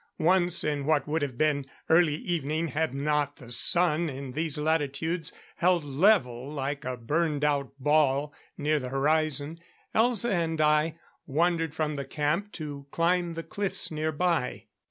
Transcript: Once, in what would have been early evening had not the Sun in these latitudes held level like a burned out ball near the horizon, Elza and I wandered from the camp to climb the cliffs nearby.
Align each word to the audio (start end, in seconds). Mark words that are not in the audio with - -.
Once, 0.17 0.63
in 0.63 0.83
what 0.87 1.07
would 1.07 1.21
have 1.21 1.37
been 1.37 1.63
early 1.87 2.15
evening 2.15 2.69
had 2.69 2.91
not 2.91 3.35
the 3.35 3.51
Sun 3.51 4.09
in 4.09 4.31
these 4.31 4.57
latitudes 4.57 5.31
held 5.57 5.83
level 5.83 6.51
like 6.51 6.83
a 6.83 6.97
burned 6.97 7.43
out 7.43 7.71
ball 7.77 8.33
near 8.57 8.79
the 8.79 8.89
horizon, 8.89 9.59
Elza 9.93 10.31
and 10.31 10.59
I 10.59 10.95
wandered 11.27 11.75
from 11.75 11.97
the 11.97 12.05
camp 12.05 12.51
to 12.53 12.87
climb 12.89 13.35
the 13.35 13.43
cliffs 13.43 13.91
nearby. 13.91 14.65